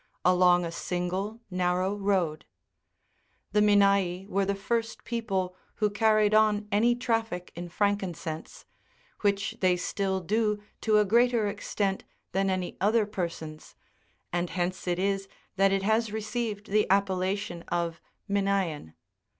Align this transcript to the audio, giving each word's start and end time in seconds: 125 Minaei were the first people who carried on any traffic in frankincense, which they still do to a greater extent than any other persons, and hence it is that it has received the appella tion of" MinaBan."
125 0.23 1.37
Minaei 3.53 4.27
were 4.27 4.45
the 4.45 4.55
first 4.55 5.03
people 5.03 5.55
who 5.75 5.91
carried 5.91 6.33
on 6.33 6.67
any 6.71 6.95
traffic 6.95 7.51
in 7.55 7.69
frankincense, 7.69 8.65
which 9.19 9.57
they 9.61 9.75
still 9.77 10.19
do 10.19 10.59
to 10.81 10.97
a 10.97 11.05
greater 11.05 11.45
extent 11.45 12.03
than 12.31 12.49
any 12.49 12.75
other 12.81 13.05
persons, 13.05 13.75
and 14.33 14.49
hence 14.49 14.87
it 14.87 14.97
is 14.97 15.27
that 15.55 15.71
it 15.71 15.83
has 15.83 16.11
received 16.11 16.71
the 16.71 16.87
appella 16.89 17.37
tion 17.37 17.61
of" 17.69 18.01
MinaBan." 18.27 18.95